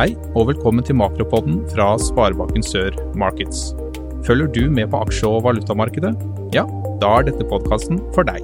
Hei, 0.00 0.14
og 0.32 0.46
velkommen 0.48 0.80
til 0.80 0.96
Makropodden 0.96 1.58
fra 1.68 1.90
Sparebanken 2.00 2.62
Sør 2.64 2.94
Markets. 3.20 3.74
Følger 4.24 4.46
du 4.54 4.70
med 4.72 4.86
på 4.88 4.96
aksje- 5.04 5.28
og 5.28 5.42
valutamarkedet? 5.44 6.14
Ja, 6.56 6.62
da 7.02 7.10
er 7.18 7.26
dette 7.26 7.44
podkasten 7.50 8.00
for 8.14 8.24
deg. 8.24 8.40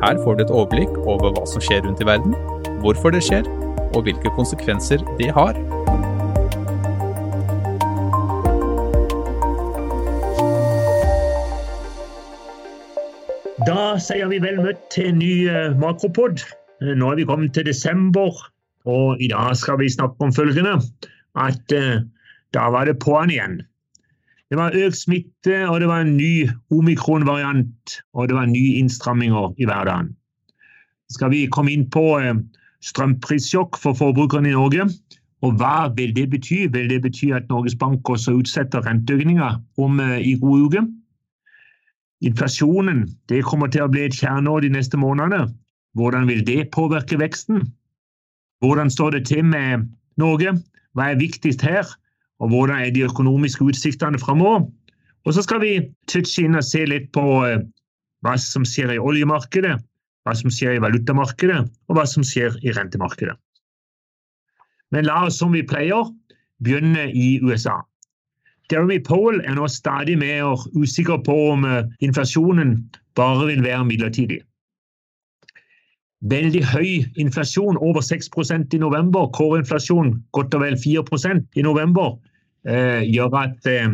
Her 0.00 0.16
får 0.24 0.38
du 0.38 0.44
et 0.46 0.54
overblikk 0.54 0.96
over 1.04 1.34
hva 1.36 1.42
som 1.50 1.60
skjer 1.60 1.84
rundt 1.84 2.00
i 2.00 2.06
verden, 2.08 2.32
hvorfor 2.80 3.12
det 3.12 3.20
skjer, 3.28 3.44
og 3.92 4.08
hvilke 4.08 4.32
konsekvenser 4.38 5.04
det 5.20 5.28
har. 5.36 5.60
Da 13.68 13.80
sier 14.00 14.32
vi 14.32 14.40
vel 14.48 14.64
møtt 14.64 14.88
til 14.96 15.12
en 15.12 15.20
ny 15.20 15.34
eh, 15.44 15.76
makropod. 15.76 16.40
Eh, 16.80 16.96
Nå 16.96 17.12
er 17.12 17.20
vi 17.20 17.28
kommet 17.28 17.52
til 17.52 17.68
desember, 17.68 18.32
og 18.86 19.22
i 19.22 19.28
dag 19.32 19.56
skal 19.58 19.80
vi 19.80 19.90
snakke 19.92 20.22
om 20.22 20.34
følgende. 20.34 20.78
At 21.36 21.72
eh, 21.74 22.04
da 22.54 22.68
var 22.72 22.86
det 22.86 23.00
på'n 23.02 23.32
igjen. 23.34 23.60
Det 24.50 24.58
var 24.60 24.76
økt 24.78 24.98
smitte, 25.00 25.64
og 25.66 25.80
det 25.82 25.88
var 25.90 26.04
en 26.04 26.16
ny 26.16 26.46
omikron-variant, 26.70 27.96
og 28.14 28.28
det 28.28 28.36
var 28.36 28.46
nye 28.46 28.76
innstramminger 28.78 29.56
i 29.58 29.66
hverdagen. 29.66 30.12
Skal 31.10 31.32
vi 31.34 31.46
komme 31.50 31.74
inn 31.74 31.88
på 31.90 32.04
eh, 32.20 32.38
strømprissjokk 32.86 33.78
for 33.82 33.98
forbrukerne 33.98 34.52
i 34.52 34.56
Norge? 34.56 34.86
Og 35.44 35.58
hva 35.60 35.90
vil 35.96 36.14
det 36.16 36.28
bety? 36.32 36.64
Vil 36.72 36.88
det 36.90 37.02
bety 37.04 37.32
at 37.34 37.50
Norges 37.50 37.76
Bank 37.78 38.08
også 38.10 38.38
utsetter 38.38 38.86
renteøkninger 38.86 39.58
om 39.82 40.00
eh, 40.00 40.20
i 40.22 40.36
god 40.40 40.68
uke? 40.68 40.84
Inflasjonen 42.24 43.04
det 43.28 43.44
kommer 43.44 43.68
til 43.68 43.84
å 43.84 43.90
bli 43.92 44.06
et 44.06 44.16
kjerneår 44.16 44.64
de 44.64 44.72
neste 44.78 44.98
månedene. 44.98 45.50
Hvordan 45.98 46.30
vil 46.30 46.46
det 46.46 46.70
påvirke 46.74 47.18
veksten? 47.20 47.66
Hvordan 48.64 48.90
står 48.90 49.10
det 49.16 49.26
til 49.28 49.44
med 49.44 49.86
Norge? 50.16 50.56
Hva 50.96 51.10
er 51.12 51.20
viktigst 51.20 51.62
her? 51.62 51.88
Og 52.40 52.48
hvordan 52.52 52.82
er 52.84 52.90
de 52.90 53.04
økonomiske 53.04 53.64
utsiktene 53.64 54.18
framover? 54.18 54.66
Og 55.26 55.34
så 55.34 55.42
skal 55.42 55.60
vi 55.60 55.72
touche 56.08 56.44
inn 56.46 56.56
og 56.56 56.64
se 56.64 56.84
litt 56.86 57.10
på 57.16 57.24
eh, 57.46 57.64
hva 58.24 58.36
som 58.40 58.64
skjer 58.64 58.94
i 58.94 59.02
oljemarkedet, 59.02 59.74
hva 60.26 60.34
som 60.38 60.52
skjer 60.52 60.76
i 60.76 60.82
valutamarkedet, 60.82 61.64
og 61.88 61.98
hva 61.98 62.06
som 62.08 62.24
skjer 62.26 62.56
i 62.62 62.74
rentemarkedet. 62.76 63.34
Men 64.94 65.08
la 65.08 65.24
oss, 65.26 65.40
som 65.40 65.52
vi 65.52 65.64
pleier, 65.66 66.06
begynne 66.62 67.08
i 67.10 67.36
USA. 67.42 67.80
Jeremy 68.70 68.98
Powell 69.06 69.42
er 69.44 69.56
nå 69.58 69.66
stadig 69.70 70.16
mer 70.18 70.56
usikker 70.74 71.20
på 71.26 71.36
om 71.52 71.66
eh, 71.68 71.84
inflasjonen 72.02 72.78
bare 73.18 73.50
vil 73.50 73.64
være 73.66 73.84
midlertidig. 73.88 74.40
Veldig 76.24 76.62
høy 76.64 77.04
inflasjon, 77.20 77.76
over 77.76 78.00
6% 78.00 78.72
i 78.72 78.80
november, 78.80 79.28
kåreinflasjon 79.36 80.14
godt 80.32 80.54
og 80.56 80.62
vel 80.64 80.78
4% 80.80 81.60
i 81.60 81.64
november, 81.66 82.16
eh, 82.64 83.04
gjør 83.04 83.36
at 83.42 83.68
eh, 83.68 83.92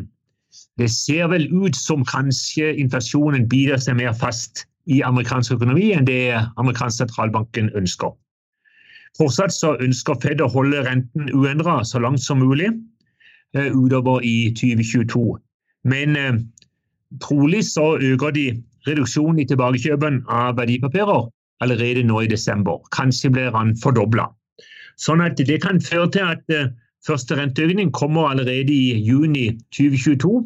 det 0.78 0.90
ser 0.90 1.32
vel 1.32 1.48
ut 1.50 1.76
som 1.76 2.04
kanskje 2.06 2.76
inflasjonen 2.78 3.48
biter 3.50 3.80
seg 3.82 3.98
mer 3.98 4.14
fast 4.14 4.66
i 4.86 5.02
amerikansk 5.02 5.56
økonomi 5.56 5.92
enn 5.96 6.06
det 6.06 6.34
amerikansk 6.60 7.02
sentralbanken 7.02 7.70
ønsker. 7.78 8.14
Fortsatt 9.18 9.52
så 9.52 9.74
ønsker 9.82 10.16
Fed 10.22 10.40
å 10.40 10.48
holde 10.52 10.86
renten 10.86 11.28
uendra 11.34 11.82
så 11.84 12.00
langt 12.00 12.22
som 12.24 12.40
mulig 12.40 12.70
eh, 12.70 13.68
utover 13.68 14.24
i 14.24 14.52
2022. 14.56 15.26
Men 15.90 16.16
eh, 16.16 16.40
trolig 17.20 17.66
så 17.68 17.96
øker 17.98 18.32
de 18.32 18.46
reduksjonen 18.86 19.42
i 19.42 19.48
tilbakekjøpen 19.50 20.22
av 20.32 20.56
verdipapirer 20.60 21.28
allerede 21.62 22.04
nå 22.06 22.22
i 22.24 22.30
desember. 22.30 22.80
Kanskje 22.94 23.30
blir 23.32 23.52
han 23.54 23.74
fordobla. 23.82 24.28
Sånn 25.00 25.22
at 25.24 25.38
det 25.40 25.60
kan 25.62 25.80
føre 25.82 26.10
til 26.14 26.26
at 26.34 26.52
eh, 26.52 26.72
første 27.06 27.38
renteøkning 27.38 27.92
kommer 27.96 28.30
allerede 28.30 28.72
i 28.72 28.98
juni 29.06 29.48
2022. 29.74 30.42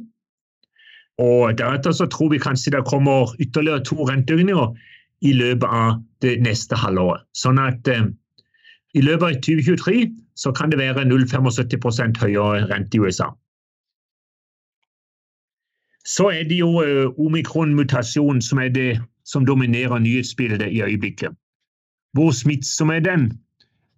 Og 1.24 1.56
deretter 1.58 1.96
så 1.96 2.06
tror 2.12 2.30
vi 2.32 2.42
kanskje 2.42 2.74
det 2.76 2.84
kommer 2.88 3.32
ytterligere 3.40 3.84
to 3.88 4.04
renteøkninger 4.04 4.76
i 5.24 5.32
løpet 5.32 5.66
av 5.72 5.98
det 6.24 6.36
neste 6.44 6.76
halvåret. 6.76 7.24
Sånn 7.36 7.60
at 7.62 7.88
eh, 7.88 8.06
i 8.96 9.04
løpet 9.04 9.26
av 9.26 9.40
2023 9.44 10.06
så 10.36 10.52
kan 10.52 10.72
det 10.72 10.80
være 10.80 11.06
0,75% 11.08 12.20
høyere 12.20 12.68
rente 12.70 12.98
i 12.98 13.00
USA. 13.00 13.30
Så 16.06 16.28
er 16.30 16.44
det 16.46 16.60
jo 16.60 16.82
eh, 16.82 17.08
omikron-mutasjonen 17.18 18.42
som 18.42 18.60
er 18.62 18.70
det 18.70 18.90
som 19.26 19.46
dominerer 19.46 19.98
nyhetsbildet 19.98 20.70
i 20.70 20.82
øyeblikket. 20.82 21.34
Hvor 22.14 22.30
smittsom 22.30 22.90
er 22.90 23.00
den? 23.02 23.32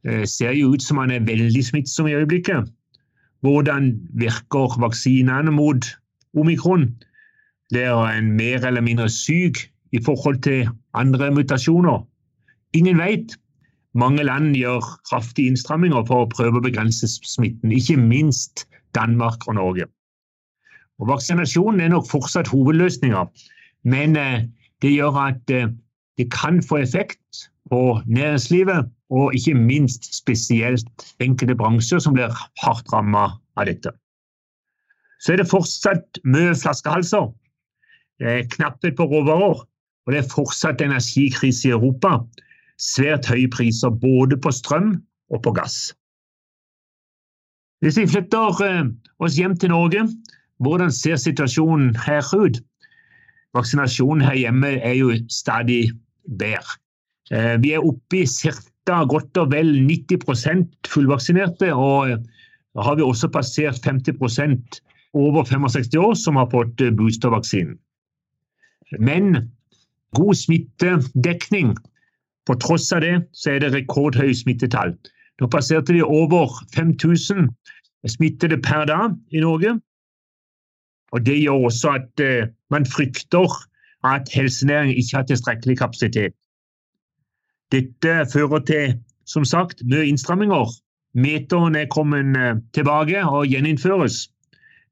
Eh, 0.08 0.24
ser 0.26 0.56
jo 0.56 0.72
ut 0.72 0.82
som 0.82 0.98
han 0.98 1.10
er 1.10 1.26
veldig 1.26 1.64
smittsom 1.64 2.08
i 2.08 2.14
øyeblikket. 2.16 2.70
Hvordan 3.40 3.92
virker 4.18 4.80
vaksinene 4.80 5.52
mot 5.52 5.84
omikron? 6.34 6.88
Blir 7.70 8.08
en 8.08 8.32
mer 8.32 8.64
eller 8.66 8.80
mindre 8.80 9.08
syk 9.08 9.60
i 9.92 10.00
forhold 10.04 10.40
til 10.42 10.68
andre 10.94 11.30
mutasjoner? 11.30 12.06
Ingen 12.72 12.98
vet. 12.98 13.36
Mange 13.94 14.22
land 14.22 14.56
gjør 14.56 14.80
kraftige 15.10 15.48
innstramminger 15.48 16.04
for 16.08 16.24
å 16.24 16.32
prøve 16.32 16.60
å 16.60 16.64
begrense 16.64 17.08
smitten, 17.08 17.72
ikke 17.72 17.96
minst 18.00 18.66
Danmark 18.94 19.48
og 19.48 19.56
Norge. 19.60 19.88
Og 20.98 21.10
Vaksinasjon 21.12 21.80
er 21.80 21.92
nok 21.92 22.08
fortsatt 22.10 22.50
hovedløsninga, 22.50 23.26
men 23.86 24.16
eh, 24.18 24.48
det 24.82 24.94
gjør 24.96 25.20
at 25.28 25.54
eh, 25.54 25.70
det 26.18 26.26
kan 26.34 26.62
få 26.62 26.82
effekt 26.82 27.44
på 27.70 28.00
næringslivet, 28.06 28.88
og 29.10 29.34
ikke 29.34 29.54
minst 29.54 30.10
spesielt 30.16 31.14
enkelte 31.20 31.56
bransjer 31.56 32.02
som 32.02 32.16
blir 32.16 32.34
hardt 32.62 32.92
rammet 32.92 33.38
av 33.56 33.68
dette. 33.68 33.92
Så 35.22 35.32
er 35.32 35.40
det 35.40 35.50
fortsatt 35.50 36.20
mye 36.28 36.54
flaskehalser. 36.58 37.30
Det 38.18 38.28
er 38.28 38.50
knapphet 38.52 38.98
på 38.98 39.06
råvarer, 39.08 39.62
og 40.06 40.12
det 40.12 40.22
er 40.22 40.32
fortsatt 40.32 40.82
energikrise 40.84 41.68
i 41.68 41.74
Europa. 41.76 42.18
Svært 42.78 43.26
høye 43.30 43.48
priser 43.50 43.94
både 43.94 44.38
på 44.38 44.52
strøm 44.54 44.96
og 45.30 45.42
på 45.44 45.54
gass. 45.56 45.92
Hvis 47.82 47.98
vi 47.98 48.08
flytter 48.10 48.62
eh, 48.66 48.90
oss 49.22 49.38
hjem 49.38 49.54
til 49.58 49.70
Norge, 49.70 50.08
hvordan 50.62 50.92
ser 50.92 51.16
situasjonen 51.16 51.94
her 52.06 52.26
ut? 52.34 52.60
Vaksinasjonen 53.56 54.24
her 54.26 54.36
hjemme 54.36 54.74
er 54.84 54.94
jo 54.98 55.12
stadig 55.32 55.92
bedre. 56.38 56.78
Eh, 57.32 57.56
vi 57.62 57.72
er 57.76 57.84
oppe 57.84 58.22
i 58.22 58.26
ca. 58.26 59.04
godt 59.04 59.36
og 59.36 59.52
vel 59.52 59.74
90 59.84 60.66
fullvaksinerte, 60.88 61.72
og 61.74 62.10
eh, 62.10 62.18
da 62.74 62.84
har 62.86 62.96
vi 62.96 63.02
også 63.02 63.28
passert 63.28 63.80
50% 63.86 64.80
over 65.14 65.44
65 65.44 65.96
år 65.96 66.14
som 66.14 66.36
har 66.36 66.50
fått 66.50 66.82
boostervaksinen. 66.96 67.78
Men 68.98 69.50
god 70.16 70.34
smittedekning 70.34 71.76
på 72.46 72.56
tross 72.62 72.92
av 72.92 73.02
det 73.04 73.16
så 73.36 73.54
er 73.54 73.64
det 73.64 73.74
rekordhøye 73.74 74.36
smittetall. 74.36 74.94
Nå 75.38 75.48
passerte 75.52 75.94
vi 75.94 76.02
over 76.02 76.50
5000 76.74 77.50
smittede 78.08 78.58
per 78.64 78.86
dag 78.88 79.16
i 79.30 79.42
Norge. 79.44 79.76
Og 81.12 81.26
Det 81.26 81.38
gjør 81.40 81.68
også 81.70 81.94
at 81.96 82.20
eh, 82.20 82.48
man 82.70 82.86
frykter 82.86 83.48
at 84.04 84.28
helsenæringen 84.34 84.96
ikke 84.96 85.16
har 85.16 85.26
tilstrekkelig 85.26 85.78
kapasitet. 85.78 86.32
Dette 87.72 88.26
fører 88.32 88.58
til 88.58 88.98
som 89.28 89.44
sagt, 89.44 89.82
mye 89.84 90.08
innstramminger. 90.08 90.72
Meteren 91.18 91.76
er 91.76 91.88
kommet 91.92 92.36
uh, 92.36 92.60
tilbake 92.76 93.20
og 93.26 93.48
gjeninnføres. 93.48 94.28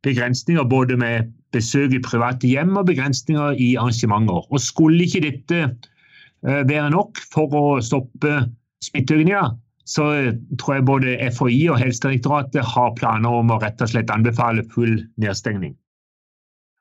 Begrensninger 0.05 0.65
både 0.65 0.97
med 0.97 1.33
besøk 1.53 1.95
i 1.97 2.03
private 2.05 2.49
hjem 2.49 2.77
og 2.77 2.87
begrensninger 2.91 3.57
i 3.57 3.75
arrangementer. 3.77 4.45
Og 4.53 4.61
Skulle 4.61 5.05
ikke 5.05 5.25
dette 5.25 5.63
uh, 5.71 6.63
være 6.69 6.91
nok 6.91 7.21
for 7.33 7.57
å 7.57 7.65
stoppe 7.81 8.43
smitteøkninga, 8.85 9.47
så 9.87 10.05
tror 10.59 10.75
jeg 10.75 10.87
både 10.87 11.17
FHI 11.31 11.61
og 11.71 11.81
Helsedirektoratet 11.81 12.65
har 12.75 12.95
planer 12.99 13.41
om 13.41 13.53
å 13.55 13.61
rett 13.63 13.81
og 13.81 13.93
slett 13.93 14.11
anbefale 14.13 14.67
full 14.75 14.99
nedstengning. 15.23 15.77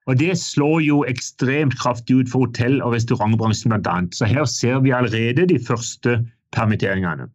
Og 0.05 0.19
Det 0.19 0.37
slår 0.37 0.81
jo 0.85 1.03
ekstremt 1.09 1.77
kraftig 1.79 2.15
ut 2.15 2.29
for 2.29 2.45
hotell- 2.45 2.81
og 2.81 2.93
restaurantbransjen 2.93 3.73
bl.a. 3.73 3.95
Så 4.13 4.25
her 4.29 4.45
ser 4.45 4.79
vi 4.85 4.93
allerede 4.93 5.47
de 5.49 5.59
første 5.67 6.19
permitteringene. 6.53 7.25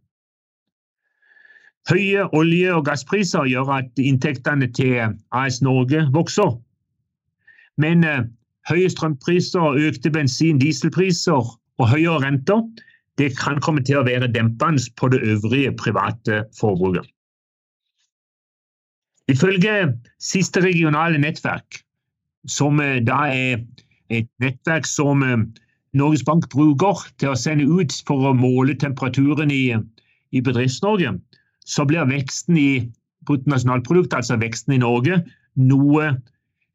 Høye 1.90 2.28
olje- 2.36 2.74
og 2.74 2.84
gasspriser 2.86 3.48
gjør 3.50 3.72
at 3.80 3.98
inntektene 3.98 4.68
til 4.72 5.16
AS 5.32 5.62
Norge 5.62 6.04
vokser. 6.14 6.54
Men 7.80 8.04
eh, 8.04 8.28
høye 8.70 8.90
strømpriser, 8.92 9.80
økte 9.88 10.12
bensin- 10.14 10.60
og 10.60 10.62
dieselpriser 10.62 11.50
og 11.80 11.88
høyere 11.88 12.22
renter 12.22 12.62
det 13.18 13.34
kan 13.36 13.58
komme 13.60 13.82
til 13.84 13.98
å 13.98 14.06
være 14.06 14.30
dempende 14.32 14.84
på 14.96 15.10
det 15.12 15.20
øvrige 15.26 15.74
private 15.76 16.44
forbruket. 16.56 17.08
Ifølge 19.28 19.92
siste 20.22 20.62
regionale 20.64 21.18
nettverk 21.18 21.82
som 22.48 22.80
eh, 22.80 23.00
da 23.04 23.24
er 23.28 23.64
et 24.10 24.28
nettverk 24.42 24.88
som 24.88 25.24
eh, 25.26 25.42
Norges 25.96 26.24
Bank 26.26 26.48
bruker 26.52 27.02
til 27.18 27.32
å 27.32 27.38
sende 27.38 27.66
ut 27.66 27.94
for 28.06 28.30
å 28.30 28.36
måle 28.36 28.76
temperaturen 28.78 29.50
i, 29.50 29.74
i 30.30 30.42
Bedrifts-Norge, 30.44 31.16
så 31.66 31.86
blir 31.86 32.08
veksten 32.08 32.58
i 32.58 32.70
bruttonasjonalprodukt, 33.28 34.14
altså 34.14 34.38
veksten 34.40 34.76
i 34.76 34.82
Norge, 34.82 35.20
noe 35.60 36.12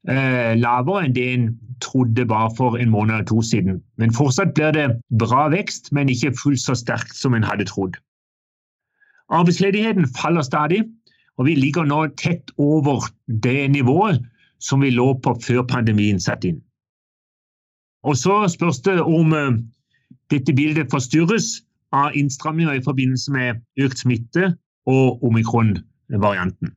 eh, 0.10 0.52
lavere 0.60 1.06
enn 1.06 1.16
det 1.16 1.28
en 1.34 1.48
trodde 1.84 2.28
bare 2.30 2.52
for 2.58 2.78
en 2.80 2.92
måned 2.92 3.16
eller 3.16 3.28
to 3.28 3.42
siden. 3.44 3.82
Men 4.00 4.14
fortsatt 4.16 4.54
blir 4.56 4.76
det 4.76 4.90
bra 5.20 5.48
vekst, 5.52 5.92
men 5.96 6.12
ikke 6.12 6.36
fullt 6.38 6.62
så 6.62 6.76
sterkt 6.78 7.16
som 7.18 7.36
en 7.36 7.48
hadde 7.48 7.68
trodd. 7.72 7.98
Arbeidsledigheten 9.34 10.08
faller 10.14 10.46
stadig, 10.46 10.84
og 11.36 11.50
vi 11.50 11.56
ligger 11.58 11.88
nå 11.88 12.06
tett 12.22 12.52
over 12.62 13.08
det 13.28 13.72
nivået 13.74 14.22
som 14.60 14.82
vi 14.82 14.90
lå 14.90 15.14
på 15.24 15.36
før 15.44 15.64
pandemien 15.68 16.20
satte 16.20 16.50
inn. 16.52 16.62
Og 18.06 18.18
Så 18.18 18.48
spørs 18.48 18.80
det 18.86 19.02
om 19.02 19.34
uh, 19.34 19.58
dette 20.30 20.54
bildet 20.54 20.92
forstyrres 20.92 21.64
av 21.92 22.14
innstramninger 22.16 22.74
i 22.74 22.84
forbindelse 22.84 23.32
med 23.32 23.62
økt 23.82 24.00
smitte 24.04 24.54
og 24.86 25.24
omikron-varianten. 25.24 26.74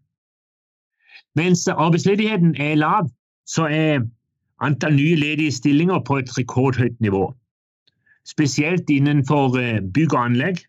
Mens 1.37 1.69
arbeidsledigheten 1.69 2.55
er 2.57 2.75
lav, 2.75 3.11
så 3.47 3.69
er 3.69 4.07
antall 4.61 4.97
nye 4.97 5.17
ledige 5.17 5.53
stillinger 5.53 6.01
på 6.07 6.19
et 6.19 6.33
rekordhøyt 6.39 7.01
nivå. 7.01 7.35
Spesielt 8.25 8.91
innenfor 8.91 9.57
uh, 9.59 9.81
bygg 9.95 10.15
og 10.15 10.25
anlegg, 10.25 10.65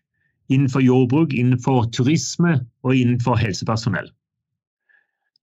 innenfor 0.50 0.80
jordbruk, 0.80 1.32
innenfor 1.32 1.88
turisme 1.92 2.60
og 2.82 2.96
innenfor 2.96 3.36
helsepersonell. 3.40 4.10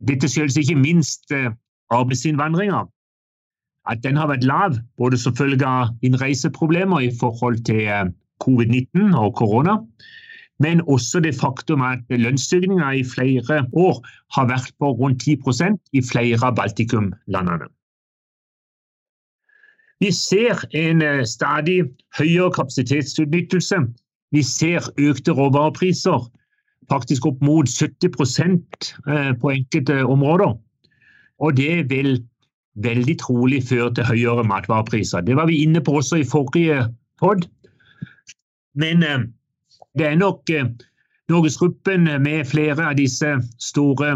Dette 0.05 0.29
skyldes 0.29 0.59
ikke 0.61 0.77
minst 0.77 1.31
uh, 1.33 1.49
arbeidsinnvandringa, 1.89 2.83
at 3.88 4.03
den 4.03 4.17
har 4.19 4.29
vært 4.29 4.45
lav, 4.45 4.77
både 4.97 5.17
som 5.17 5.35
følge 5.35 5.65
av 5.65 5.94
innreiseproblemer 6.05 7.07
i 7.07 7.11
forhold 7.19 7.61
til 7.65 7.85
eh, 7.88 8.09
covid-19 8.44 9.15
og 9.15 9.35
korona, 9.39 9.77
men 10.59 10.81
også 10.81 11.21
det 11.23 11.35
faktum 11.38 11.81
at 11.85 12.03
lønnsstigninga 12.09 12.91
i 12.99 13.05
flere 13.07 13.61
år 13.73 14.01
har 14.35 14.49
vært 14.49 14.73
på 14.79 14.91
rundt 14.99 15.23
10% 15.23 15.79
i 15.94 16.03
flere 16.03 16.39
av 16.44 16.57
Baltikum-landene. 16.57 17.69
Vi 19.99 20.11
ser 20.11 20.65
en 20.77 21.01
eh, 21.01 21.23
stadig 21.25 21.79
høyere 22.19 22.51
kapasitetsutnyttelse. 22.59 23.79
Vi 24.35 24.44
ser 24.44 24.89
økte 24.99 25.31
råvarepriser, 25.31 26.27
faktisk 26.91 27.25
opp 27.25 27.41
mot 27.43 27.69
70 27.69 28.09
eh, 29.07 29.33
på 29.41 29.51
enkelte 29.51 30.03
områder. 30.05 30.55
Og 31.39 31.57
det 31.57 31.89
vil 31.89 32.23
veldig 32.83 33.17
trolig 33.19 33.63
føre 33.69 33.93
til 33.93 34.05
høyere 34.05 34.45
matvarepriser. 34.47 35.21
Det 35.21 35.35
var 35.35 35.49
vi 35.49 35.63
inne 35.63 35.81
på 35.81 35.97
også 35.99 36.21
i 36.21 36.27
forrige 36.27 36.87
pod. 37.19 37.47
Men 38.75 39.03
eh, 39.03 39.25
det 39.97 40.07
er 40.07 40.15
nok 40.15 40.49
eh, 40.49 40.69
Norgesgruppen 41.27 42.07
med 42.23 42.45
flere 42.47 42.85
av 42.87 42.95
disse 42.95 43.33
store 43.59 44.13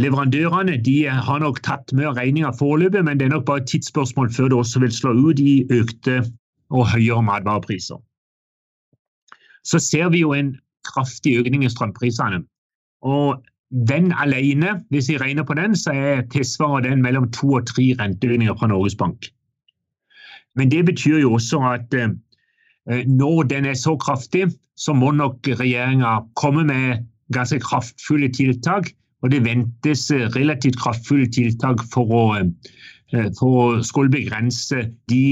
leverandørene 0.00 0.78
de 0.82 0.96
har 1.06 1.38
nok 1.38 1.60
tatt 1.62 1.92
med 1.94 2.16
regninga 2.16 2.50
foreløpig, 2.58 3.04
men 3.04 3.20
det 3.20 3.28
er 3.28 3.34
nok 3.36 3.44
bare 3.46 3.62
et 3.62 3.68
tidsspørsmål 3.70 4.32
før 4.34 4.50
det 4.50 4.58
også 4.58 4.82
vil 4.82 4.94
slå 4.96 5.12
ut 5.28 5.38
i 5.38 5.62
økte 5.70 6.24
og 6.72 6.88
høyere 6.90 7.22
matvarepriser. 7.22 8.00
Så 9.62 9.78
ser 9.78 10.10
vi 10.10 10.24
jo 10.24 10.32
en 10.34 10.56
kraftig 10.88 11.38
økning 11.40 11.64
i 11.64 11.70
strømprisene. 11.72 12.42
Og 13.02 13.42
den 13.88 14.12
alene, 14.12 14.76
hvis 14.90 15.08
vi 15.08 15.18
regner 15.18 15.46
på 15.48 15.54
den, 15.58 15.76
så 15.76 15.94
er 15.94 16.26
tilsvarer 16.32 16.88
den 16.88 17.02
mellom 17.02 17.30
to 17.32 17.54
og 17.58 17.66
tre 17.66 17.94
renteøkninger 18.00 18.58
fra 18.58 18.68
Norges 18.68 18.96
Bank. 18.96 19.30
Men 20.56 20.70
det 20.70 20.84
betyr 20.86 21.22
jo 21.22 21.32
også 21.38 21.62
at 21.72 21.94
eh, 21.96 22.12
når 23.08 23.42
den 23.42 23.64
er 23.66 23.78
så 23.78 23.96
kraftig, 23.96 24.50
så 24.76 24.92
må 24.92 25.10
nok 25.10 25.48
regjeringa 25.48 26.18
komme 26.36 26.64
med 26.64 27.06
ganske 27.32 27.60
kraftfulle 27.60 28.28
tiltak. 28.28 28.90
Og 29.22 29.30
det 29.30 29.44
ventes 29.44 30.08
relativt 30.36 30.80
kraftfulle 30.82 31.28
tiltak 31.30 31.84
for 31.92 32.10
å, 32.10 32.24
eh, 32.36 33.28
for 33.38 33.58
å 33.58 33.82
skulle 33.86 34.12
begrense 34.12 34.88
de 35.08 35.24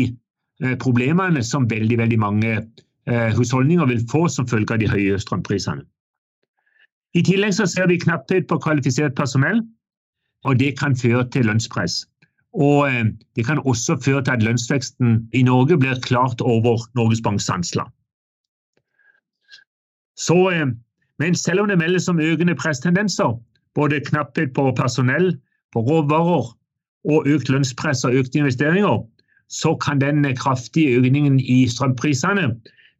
eh, 0.62 0.76
problemene 0.78 1.42
som 1.44 1.68
veldig, 1.70 1.98
veldig 1.98 2.20
mange 2.22 2.52
eh, 2.54 2.68
husholdninger 3.10 3.86
vil 3.90 4.04
få 4.10 4.28
som 4.28 4.46
følge 4.48 4.74
av 4.74 4.82
de 4.82 4.88
høye 4.90 5.18
strømprisene. 5.18 5.82
I 7.14 7.22
tillegg 7.26 7.56
så 7.56 7.66
ser 7.66 7.88
vi 7.90 7.98
knapphet 7.98 8.46
på 8.46 8.58
kvalifisert 8.62 9.16
personell, 9.18 9.64
og 10.46 10.58
det 10.60 10.76
kan 10.78 10.94
føre 10.96 11.24
til 11.34 11.48
lønnspress. 11.50 12.04
Og 12.54 12.90
eh, 12.90 13.04
det 13.36 13.46
kan 13.46 13.58
også 13.58 13.96
føre 14.04 14.24
til 14.24 14.32
at 14.32 14.42
lønnsveksten 14.42 15.28
i 15.34 15.42
Norge 15.42 15.78
blir 15.78 16.00
klart 16.02 16.40
over 16.40 16.78
Norges 16.94 17.22
Banks 17.22 17.50
anslag. 17.50 17.90
Så, 20.18 20.50
eh, 20.50 20.66
men 21.18 21.34
selv 21.34 21.60
om 21.60 21.68
det 21.68 21.78
meldes 21.78 22.08
om 22.08 22.20
økende 22.20 22.54
presstendenser, 22.54 23.38
både 23.74 24.00
knapphet 24.06 24.54
på 24.54 24.72
personell, 24.76 25.38
på 25.72 25.80
råvarer 25.80 26.50
og 27.10 27.26
økt 27.26 27.48
lønnspress 27.48 28.04
og 28.04 28.14
økte 28.14 28.38
investeringer, 28.38 29.02
så 29.48 29.74
kan 29.74 30.00
den 30.00 30.36
kraftige 30.36 30.98
økningen 30.98 31.40
i 31.40 31.66
strømprisene 31.68 32.54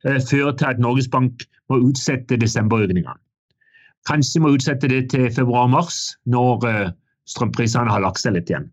eh, 0.06 0.20
føre 0.30 0.54
til 0.56 0.70
at 0.72 0.82
Norges 0.82 1.08
Bank 1.08 1.44
må 1.70 1.80
utsette 1.90 2.38
desemberøkningene. 2.40 3.18
Kanskje 4.08 4.40
må 4.40 4.54
utsette 4.56 4.88
det 4.88 5.10
til 5.12 5.28
februar-mars, 5.34 6.16
når 6.26 6.68
eh, 6.68 6.92
strømprisene 7.28 7.92
har 7.92 8.04
lagt 8.04 8.22
seg 8.22 8.36
litt 8.36 8.50
igjen. 8.50 8.70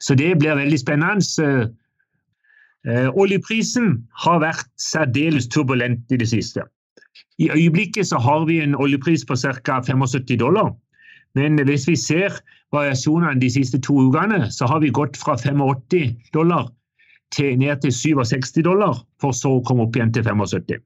Så 0.00 0.16
det 0.18 0.38
blir 0.40 0.58
veldig 0.58 0.78
spennende. 0.80 1.68
Eh, 2.86 3.08
oljeprisen 3.18 3.96
har 4.24 4.42
vært 4.44 4.68
særdeles 4.80 5.48
turbulent 5.52 6.12
i 6.12 6.20
det 6.20 6.28
siste. 6.30 6.64
I 7.38 7.50
øyeblikket 7.52 8.08
så 8.08 8.18
har 8.22 8.44
vi 8.48 8.60
en 8.62 8.76
oljepris 8.76 9.24
på 9.26 9.36
ca. 9.36 9.80
75 9.82 10.38
dollar. 10.40 10.72
Men 11.34 11.60
hvis 11.68 11.88
vi 11.88 11.96
ser 11.96 12.38
variasjonene 12.72 13.40
de 13.40 13.50
siste 13.52 13.80
to 13.84 13.98
ukene, 14.08 14.50
så 14.50 14.66
har 14.66 14.80
vi 14.80 14.90
gått 14.90 15.16
fra 15.20 15.36
85 15.36 16.16
dollar 16.32 16.70
til 17.34 17.56
ned 17.58 17.82
til 17.82 17.92
67 17.92 18.62
dollar, 18.64 19.00
for 19.20 19.34
så 19.36 19.56
å 19.56 19.64
komme 19.66 19.86
opp 19.86 19.96
igjen 19.96 20.12
til 20.14 20.26
75. 20.26 20.82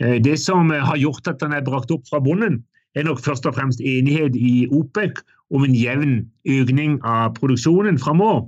Eh, 0.00 0.18
det 0.22 0.38
som 0.42 0.72
eh, 0.72 0.82
har 0.82 0.98
gjort 1.00 1.28
at 1.30 1.40
den 1.42 1.54
er 1.54 1.64
brakt 1.66 1.92
opp 1.94 2.06
fra 2.08 2.22
bunnen, 2.22 2.62
er 2.94 3.06
nok 3.06 3.22
først 3.22 3.46
og 3.46 3.56
fremst 3.56 3.82
enighet 3.82 4.36
i 4.38 4.68
OPEC 4.70 5.20
om 5.54 5.66
en 5.66 5.74
jevn 5.74 6.20
økning 6.50 7.00
av 7.06 7.34
produksjonen 7.38 7.98
framover. 8.00 8.46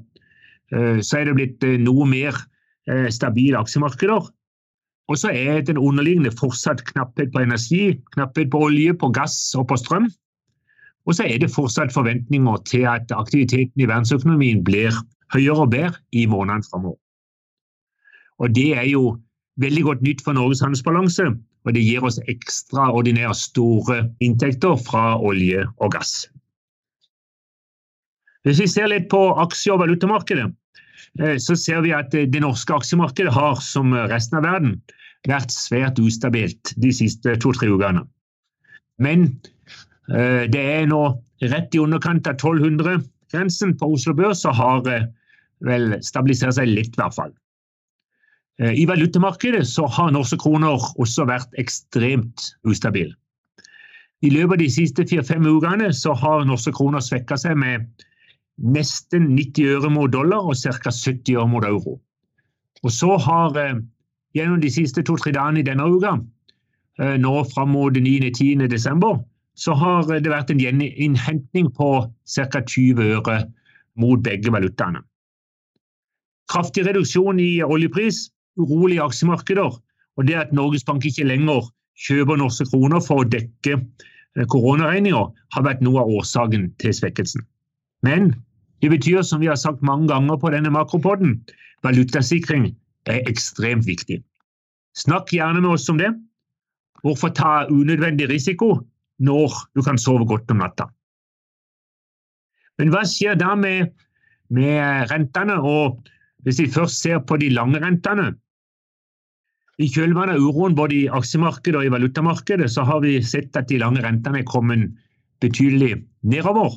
Eh, 0.75 1.03
så 1.03 1.21
er 1.21 1.29
det 1.29 1.39
blitt 1.39 1.67
noe 1.83 2.07
mer 2.09 2.37
stabile 3.11 3.59
aksjemarkeder. 3.59 4.29
Og 5.11 5.17
så 5.19 5.33
er 5.35 5.65
den 5.67 5.79
underliggende 5.79 6.31
fortsatt 6.39 6.85
knapphet 6.87 7.33
på 7.35 7.41
energi, 7.43 7.97
knapphet 8.15 8.53
på 8.53 8.61
olje, 8.69 8.93
på 8.95 9.09
gass 9.11 9.35
og 9.59 9.67
på 9.73 9.79
strøm. 9.81 10.07
Og 11.07 11.17
så 11.19 11.27
er 11.27 11.41
det 11.43 11.51
fortsatt 11.51 11.91
forventninger 11.95 12.63
til 12.71 12.87
at 12.87 13.11
aktiviteten 13.11 13.83
i 13.83 13.89
verdensøkonomien 13.91 14.63
blir 14.67 14.95
høyere 15.35 15.67
og 15.67 15.73
bedre 15.75 16.01
i 16.13 16.27
månedene 16.31 16.67
framover. 16.71 16.99
Og 18.39 18.53
det 18.55 18.71
er 18.77 18.87
jo 18.91 19.17
veldig 19.63 19.83
godt 19.87 20.03
nytt 20.05 20.23
for 20.25 20.37
Norges 20.37 20.61
handelsbalanse, 20.65 21.31
og 21.67 21.75
det 21.75 21.83
gir 21.83 22.05
oss 22.07 22.21
ekstraordinært 22.31 23.39
store 23.41 24.03
inntekter 24.23 24.77
fra 24.87 25.17
olje 25.19 25.65
og 25.81 25.95
gass. 25.97 26.27
Hvis 28.47 28.61
vi 28.63 28.69
ser 28.71 28.93
litt 28.93 29.09
på 29.11 29.23
aksje- 29.43 29.73
og 29.75 29.81
valutamarkedet, 29.83 30.47
eh, 31.19 31.37
så 31.43 31.57
ser 31.59 31.81
vi 31.83 31.97
at 31.97 32.13
det 32.15 32.43
norske 32.45 32.77
aksjemarkedet 32.77 33.33
har, 33.35 33.59
som 33.59 33.91
resten 34.07 34.39
av 34.39 34.47
verden, 34.47 34.77
vært 35.27 35.51
svært 35.51 35.99
ustabilt 35.99 36.75
de 36.79 36.93
siste 36.95 37.35
to-tre 37.43 37.73
ukene. 37.73 38.05
Men 39.03 39.27
eh, 40.13 40.47
det 40.47 40.63
er 40.63 40.87
nå 40.87 41.03
rett 41.43 41.75
i 41.75 41.83
underkant 41.83 42.29
av 42.31 42.39
1200-grensen 43.33 43.77
på 43.79 43.93
Oslo 43.93 44.15
Børs, 44.15 44.45
har 44.45 44.87
eh, 44.89 45.07
vel 45.61 45.97
stabilisert 46.03 46.55
seg 46.55 46.69
litt, 46.69 46.95
i 46.95 47.01
hvert 47.01 47.15
fall. 47.15 47.33
Eh, 48.61 48.73
I 48.83 48.87
valutamarkedet 48.87 49.67
så 49.67 49.87
har 49.87 50.13
norske 50.13 50.39
kroner 50.39 50.79
også 50.99 51.27
vært 51.27 51.49
ekstremt 51.59 52.55
ustabil. 52.65 53.15
I 54.23 54.31
løpet 54.31 54.53
av 54.53 54.59
de 54.59 54.71
siste 54.71 55.05
fire-fem 55.07 55.45
ukene 55.45 55.93
så 55.93 56.15
har 56.17 56.47
norske 56.47 56.73
kroner 56.73 57.01
svekka 57.01 57.37
seg 57.37 57.57
med 57.57 57.87
nesten 58.57 59.35
90 59.37 59.75
øre 59.77 59.91
mot 59.93 60.13
dollar 60.13 60.47
og 60.49 60.57
ca. 60.57 60.91
70 60.91 61.37
øre 61.37 61.49
mot 61.49 61.65
euro. 61.65 61.99
Og 62.85 62.93
så 62.93 63.17
har 63.17 63.57
eh, 63.61 63.77
gjennom 64.37 64.61
de 64.61 64.71
siste 64.71 65.03
to-tre 65.03 65.33
dagene 65.33 65.61
i 65.61 65.67
denne 65.67 65.85
uka, 65.85 66.19
nå 66.97 67.31
fram 67.53 67.75
mot 67.77 67.93
9.-10. 67.93 68.63
så 69.57 69.75
har 69.75 70.09
det 70.09 70.31
vært 70.31 70.53
en 70.53 70.61
gjeninnhentning 70.61 71.71
på 71.77 71.91
ca. 72.29 72.61
20 72.61 73.13
øre 73.17 73.39
mot 73.97 74.21
begge 74.23 74.53
valutaene. 74.53 75.01
Kraftig 76.53 76.85
reduksjon 76.87 77.41
i 77.43 77.63
oljepris 77.65 78.29
urolige 78.61 79.03
aksjemarkeder, 79.03 79.73
og 80.17 80.29
det 80.29 80.37
at 80.39 80.53
Norges 80.57 80.85
Bank 80.85 81.05
ikke 81.05 81.27
lenger 81.27 81.67
kjøper 82.07 82.39
norske 82.41 82.67
kroner 82.69 83.01
for 83.05 83.25
å 83.25 83.29
dekke 83.29 83.79
eh, 83.81 84.47
koronaregninger, 84.53 85.33
har 85.57 85.65
vært 85.65 85.83
noe 85.85 86.05
av 86.05 86.13
årsaken 86.21 86.71
til 86.83 86.95
svekkelsen. 86.97 87.45
Men 88.05 88.35
det 88.85 88.93
betyr, 88.93 89.23
som 89.25 89.41
vi 89.41 89.49
har 89.49 89.59
sagt 89.61 89.85
mange 89.85 90.11
ganger 90.13 90.39
på 90.41 90.53
denne 90.53 90.73
makropoden, 90.73 91.39
valutasikring 91.85 92.71
er 93.09 93.25
ekstremt 93.31 93.89
viktig. 93.89 94.21
Snakk 94.97 95.33
gjerne 95.33 95.63
med 95.65 95.77
oss 95.77 95.89
om 95.93 95.99
det. 96.01 96.13
Hvorfor 97.05 97.33
ta 97.37 97.67
unødvendig 97.71 98.29
risiko 98.31 98.79
når 99.23 99.53
du 99.75 99.83
kan 99.85 99.99
sove 99.99 100.27
godt 100.29 100.51
om 100.53 100.59
natta. 100.63 100.87
Men 102.77 102.91
hva 102.93 103.03
skjer 103.09 103.35
da 103.41 103.55
med, 103.57 103.93
med 104.53 105.11
rentene? 105.11 105.57
Og 105.61 106.09
hvis 106.45 106.61
vi 106.61 106.73
først 106.73 107.03
ser 107.03 107.19
på 107.25 107.37
de 107.41 107.49
lange 107.55 107.81
rentene 107.83 108.35
I 109.81 109.89
kjølvannet 109.93 110.37
av 110.39 110.45
uroen 110.45 110.75
både 110.77 110.95
i 110.97 111.09
aksjemarkedet 111.13 111.77
og 111.81 111.85
i 111.85 111.93
valutamarkedet, 111.93 112.71
så 112.73 112.83
har 112.89 113.01
vi 113.05 113.23
sett 113.25 113.57
at 113.61 113.69
de 113.69 113.79
lange 113.83 114.03
rentene 114.05 114.39
er 114.41 114.47
kommet 114.49 114.89
betydelig 115.45 115.93
nedover. 116.25 116.71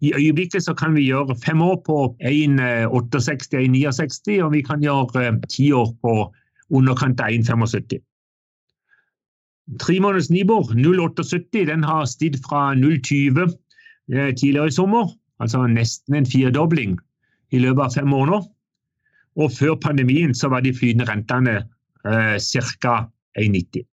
I 0.00 0.14
øyeblikket 0.16 0.64
så 0.64 0.72
kan 0.74 0.94
vi 0.96 1.02
gjøre 1.04 1.36
fem 1.44 1.62
år 1.62 1.76
på 1.84 2.16
1,68-1,69, 2.24 4.44
og 4.44 4.52
vi 4.54 4.62
kan 4.64 4.80
gjøre 4.80 5.26
eh, 5.26 5.34
ti 5.52 5.72
år 5.76 5.92
på 6.00 6.32
underkant 6.72 7.20
av 7.20 7.28
1,75. 7.28 8.00
Tre 9.78 10.00
måneders 10.00 10.30
Nibor 10.30 10.72
0,78 10.74 11.66
den 11.68 11.84
har 11.84 12.04
stiget 12.04 12.40
fra 12.42 12.74
0,20 12.74 13.54
eh, 14.12 14.34
tidligere 14.34 14.66
i 14.66 14.74
sommer, 14.74 15.12
altså 15.38 15.66
nesten 15.66 16.14
en 16.14 16.26
firedobling 16.26 16.98
i 17.54 17.58
løpet 17.58 17.84
av 17.84 17.94
fem 17.94 18.08
måneder. 18.10 18.42
Og 19.38 19.52
før 19.54 19.76
pandemien 19.78 20.34
så 20.34 20.50
var 20.50 20.64
de 20.66 20.74
flytende 20.74 21.06
rentene 21.06 21.56
eh, 22.06 22.36
ca. 22.82 22.96
1,90. 23.38 23.86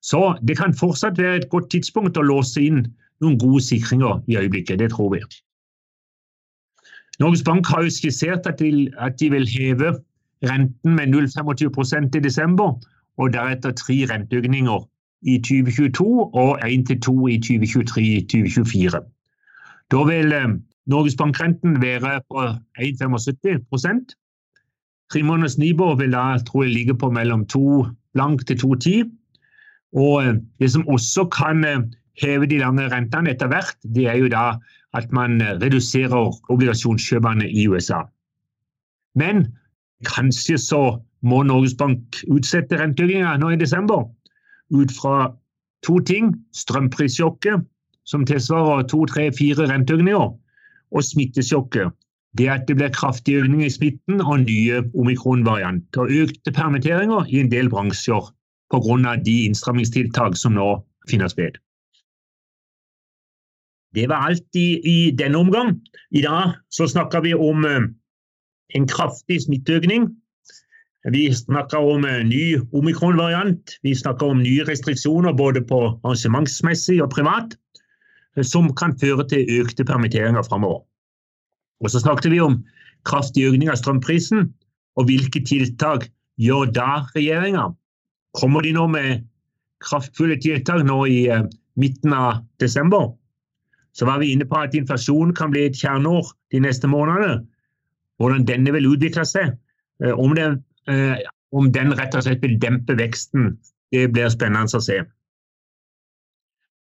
Så 0.00 0.38
det 0.48 0.56
kan 0.56 0.74
fortsatt 0.74 1.18
være 1.18 1.42
et 1.42 1.50
godt 1.52 1.68
tidspunkt 1.70 2.16
å 2.16 2.24
låse 2.24 2.62
inn 2.62 2.86
noen 3.20 3.36
gode 3.38 3.60
sikringer 3.64 4.22
i 4.26 4.38
øyeblikket. 4.40 4.78
Det 4.78 4.90
tror 4.94 5.12
vi. 5.12 5.20
Norges 7.20 7.44
Bank 7.44 7.66
har 7.66 7.84
jo 7.84 7.92
skissert 7.92 8.46
at 8.48 8.58
de, 8.60 8.88
at 8.98 9.18
de 9.20 9.30
vil 9.32 9.48
heve 9.48 9.94
renten 10.44 10.96
med 10.96 11.12
0,25% 11.12 12.16
i 12.16 12.24
desember, 12.24 12.76
og 13.16 13.32
deretter 13.32 13.72
tre 13.76 13.96
renteøkninger 14.10 14.86
i 15.26 15.38
2022 15.38 16.06
og 16.34 16.58
1-2 16.64 17.14
i 17.32 17.36
2023-2024. 17.46 19.00
Da 19.90 20.02
vil 20.10 20.32
eh, 20.32 20.48
Norges 20.86 21.16
Bank-renten 21.16 21.82
være 21.82 22.20
på 22.30 22.46
1,75 22.78 24.14
Tre 25.12 25.22
måneders 25.22 25.58
nivå 25.58 25.94
vil 25.94 26.12
da 26.12 26.38
tror 26.46 26.64
jeg 26.64 26.72
ligge 26.72 26.94
på 26.98 27.10
mellom 27.10 27.46
2 27.46 27.86
blank 28.14 28.46
til 28.46 28.58
2,10. 28.64 29.10
Og 29.94 30.24
eh, 30.24 30.34
det 30.60 30.72
som 30.72 30.88
også 30.88 31.28
kan 31.30 31.64
eh, 31.64 31.84
heve 32.22 32.46
de 32.46 32.58
lange 32.58 32.88
rentene 32.92 33.30
etter 33.30 33.46
hvert, 33.46 33.76
det 33.94 34.08
er 34.08 34.18
jo 34.18 34.28
da 34.28 34.58
at 34.94 35.12
man 35.12 35.42
reduserer 35.62 36.32
obligasjonskjøpene 36.50 37.50
i 37.50 37.66
USA. 37.68 38.06
Men 39.14 39.46
kanskje 40.04 40.58
så 40.58 40.98
må 41.22 41.42
Norges 41.46 41.74
Bank 41.78 42.20
utsette 42.32 42.78
renteøkninga 42.80 43.36
nå 43.40 43.52
i 43.54 43.60
desember 43.60 44.06
ut 44.74 44.92
fra 44.92 45.32
to 45.86 46.00
ting. 46.00 46.34
Strømprissjokket, 46.54 47.62
som 48.06 48.26
tilsvarer 48.26 48.86
to, 48.90 49.04
tre, 49.10 49.30
fire 49.34 49.68
renteøkninger, 49.70 50.34
og 50.92 51.04
smittesjokket. 51.04 51.94
Det 52.38 52.48
at 52.52 52.66
det 52.68 52.76
blir 52.76 52.92
kraftig 52.92 53.38
økning 53.40 53.62
i 53.64 53.72
smitten 53.72 54.20
og 54.20 54.44
nye 54.44 54.82
omikron-variant, 54.94 55.86
og 55.96 56.12
økte 56.12 56.52
permitteringer 56.52 57.30
i 57.32 57.40
en 57.40 57.50
del 57.50 57.70
bransjer 57.72 58.32
pga. 58.70 59.16
de 59.24 59.36
innstrammingstiltak 59.46 60.36
som 60.36 60.52
nå 60.52 60.82
finner 61.08 61.28
sted. 61.28 61.56
Det 63.94 64.08
var 64.08 64.28
alt 64.28 64.58
i, 64.58 64.80
i 64.84 65.10
denne 65.16 65.38
omgang. 65.38 65.80
I 66.10 66.20
dag 66.20 66.58
så 66.70 66.86
snakker 66.86 67.20
vi 67.24 67.32
om 67.34 67.64
uh, 67.64 67.88
en 68.74 68.86
kraftig 68.86 69.42
smitteøkning. 69.46 70.10
Vi 71.12 71.28
snakker 71.34 71.78
om 71.78 72.04
uh, 72.04 72.22
ny 72.26 72.58
omikron-variant. 72.74 73.76
Vi 73.86 73.94
snakker 73.94 74.32
om 74.32 74.42
nye 74.42 74.64
restriksjoner 74.66 75.36
både 75.38 75.62
på 75.66 75.80
arrangementsmessig 76.02 76.98
og 77.04 77.12
privat, 77.14 77.54
uh, 78.36 78.42
som 78.42 78.72
kan 78.74 78.96
føre 78.98 79.26
til 79.30 79.46
økte 79.60 79.86
permitteringer 79.86 80.46
framover. 80.46 80.82
Og 81.84 81.92
så 81.92 82.00
snakket 82.02 82.32
vi 82.32 82.40
om 82.42 82.62
kraftig 83.06 83.46
økning 83.46 83.70
av 83.70 83.78
strømprisen, 83.78 84.48
og 84.96 85.10
hvilke 85.10 85.44
tiltak 85.46 86.08
gjør 86.40 86.72
da 86.74 87.04
regjeringa? 87.14 87.68
Kommer 88.36 88.64
de 88.64 88.72
nå 88.74 88.88
med 88.90 89.26
kraftfulle 89.84 90.40
tiltak 90.40 90.82
nå 90.88 91.04
i 91.06 91.20
midten 91.76 92.16
av 92.16 92.42
desember? 92.60 93.12
så 93.96 94.04
var 94.04 94.18
vi 94.20 94.32
inne 94.32 94.44
på 94.44 94.58
at 94.60 94.74
inflasjonen 94.76 95.32
kan 95.36 95.52
bli 95.52 95.64
et 95.66 95.78
kjerneår 95.80 96.28
de 96.52 96.60
neste 96.60 96.88
månedene. 96.90 97.46
Hvordan 98.20 98.44
denne 98.48 98.74
vil 98.74 98.90
utvikle 98.90 99.24
seg. 99.28 99.54
Eh, 100.04 100.12
om 100.12 100.36
eh, 100.36 100.58
om 101.56 101.70
den 101.72 101.94
rett 101.98 102.14
og 102.14 102.26
slett 102.26 102.42
vil 102.44 102.58
dempe 102.62 102.94
veksten, 102.98 103.54
det 103.94 104.08
blir 104.14 104.30
spennende 104.30 104.78
å 104.78 104.82
se. 104.82 105.00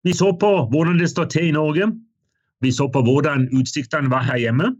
Vi 0.03 0.13
så 0.15 0.33
på 0.35 0.49
hvordan 0.71 0.99
det 0.99 1.09
står 1.11 1.29
til 1.31 1.49
i 1.49 1.55
Norge. 1.55 1.87
Vi 2.63 2.71
så 2.71 2.89
på 2.91 3.03
hvordan 3.03 3.47
utsiktene 3.55 4.11
var 4.11 4.25
her 4.27 4.39
hjemme. 4.41 4.73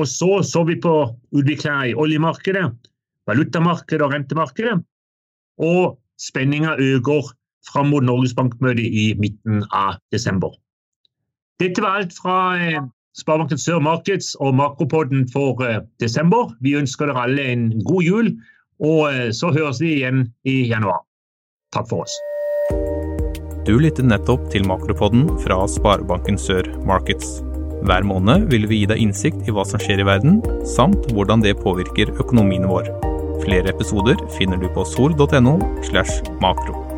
Og 0.00 0.08
så 0.10 0.40
så 0.42 0.64
vi 0.66 0.78
på 0.80 0.94
utviklinga 1.36 1.90
i 1.90 1.94
oljemarkedet, 1.94 2.66
valutamarkedet 3.28 4.02
og 4.02 4.14
rentemarkedet. 4.14 4.78
Og 5.62 5.98
spenninga 6.20 6.74
øker 6.80 7.30
fram 7.68 7.92
mot 7.92 8.04
Norges 8.04 8.34
Bankmøte 8.34 8.82
i 8.82 9.12
midten 9.20 9.62
av 9.72 10.00
desember. 10.12 10.56
Dette 11.62 11.84
var 11.84 12.00
alt 12.00 12.16
fra 12.16 12.38
eh, 12.58 12.82
Sparebanken 13.14 13.60
Sør 13.62 13.78
Markets 13.78 14.32
og 14.42 14.56
Makropodden 14.58 15.28
for 15.30 15.62
eh, 15.62 15.80
desember. 16.02 16.50
Vi 16.64 16.74
ønsker 16.74 17.06
dere 17.06 17.28
alle 17.28 17.46
en 17.52 17.68
god 17.86 18.02
jul, 18.02 18.30
og 18.82 19.02
eh, 19.12 19.28
så 19.30 19.52
høres 19.54 19.78
vi 19.82 19.92
igjen 20.00 20.26
i 20.42 20.64
januar. 20.66 21.04
Takk 21.74 21.90
for 21.92 22.06
oss. 22.06 22.14
Du 23.64 23.76
lyttet 23.80 24.04
nettopp 24.10 24.50
til 24.52 24.66
Makropodden 24.68 25.28
fra 25.44 25.62
Sparebanken 25.70 26.36
Sør 26.40 26.66
Markets. 26.84 27.38
Hver 27.84 28.04
måned 28.08 28.48
vil 28.50 28.66
vi 28.68 28.82
gi 28.82 28.88
deg 28.90 29.02
innsikt 29.06 29.46
i 29.46 29.54
hva 29.54 29.64
som 29.68 29.80
skjer 29.80 30.02
i 30.02 30.08
verden, 30.08 30.40
samt 30.66 31.06
hvordan 31.12 31.44
det 31.44 31.58
påvirker 31.62 32.12
økonomien 32.18 32.66
vår. 32.68 32.90
Flere 33.44 33.70
episoder 33.70 34.18
finner 34.38 34.58
du 34.58 34.66
på 34.74 34.86
sol.no 34.88 35.58
slash 35.86 36.34
makro. 36.42 36.93